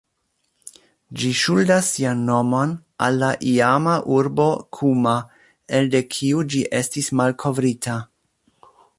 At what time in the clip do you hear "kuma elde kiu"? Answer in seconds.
4.77-6.41